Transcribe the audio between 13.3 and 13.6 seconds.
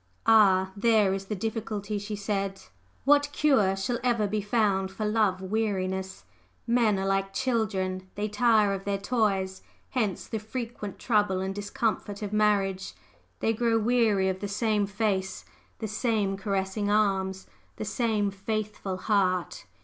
They